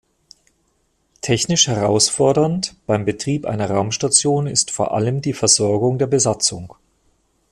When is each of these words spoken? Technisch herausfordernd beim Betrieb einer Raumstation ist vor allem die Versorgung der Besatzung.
Technisch 1.21 1.67
herausfordernd 1.67 2.75
beim 2.87 3.05
Betrieb 3.05 3.45
einer 3.45 3.69
Raumstation 3.69 4.47
ist 4.47 4.71
vor 4.71 4.95
allem 4.95 5.21
die 5.21 5.33
Versorgung 5.33 5.99
der 5.99 6.07
Besatzung. 6.07 6.73